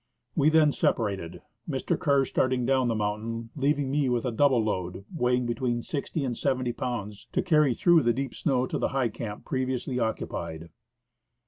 We 0.35 0.49
then 0.49 0.71
separated, 0.71 1.43
Mr. 1.69 1.95
Kerr 1.95 2.25
starting 2.25 2.65
down 2.65 2.87
the 2.87 2.95
moun 2.95 3.19
tain, 3.21 3.49
leaving 3.55 3.91
me 3.91 4.09
with 4.09 4.25
a 4.25 4.31
double 4.31 4.63
load, 4.63 5.05
weighing 5.13 5.45
between 5.45 5.83
sixty 5.83 6.23
and 6.23 6.35
seventy 6.35 6.73
pounds, 6.73 7.27
to 7.33 7.43
carry 7.43 7.75
through 7.75 8.01
the 8.01 8.11
deep 8.11 8.33
snow 8.33 8.65
to 8.65 8.79
the 8.79 8.87
high 8.97 9.09
camp 9.09 9.45
previously 9.45 9.99
occupied. 9.99 10.69